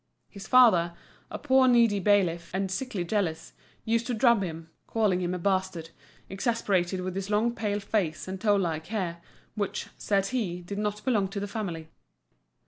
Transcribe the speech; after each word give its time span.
His 0.31 0.47
father, 0.47 0.95
a 1.29 1.37
poor, 1.37 1.67
needy 1.67 1.99
bailiff, 1.99 2.49
and 2.55 2.71
sickly 2.71 3.03
jealous, 3.05 3.53
used 3.85 4.07
to 4.07 4.15
drub 4.15 4.41
him, 4.41 4.71
calling 4.87 5.21
him 5.21 5.35
a 5.35 5.37
bastard, 5.37 5.91
exasperated 6.27 7.01
with 7.01 7.13
his 7.13 7.29
long 7.29 7.53
pale 7.53 7.79
face 7.79 8.27
and 8.27 8.41
tow 8.41 8.55
like 8.55 8.87
hair, 8.87 9.21
which, 9.53 9.89
said 9.99 10.25
he, 10.25 10.63
did 10.63 10.79
not 10.79 11.05
belong 11.05 11.27
to 11.27 11.39
the 11.39 11.47
family. 11.47 11.87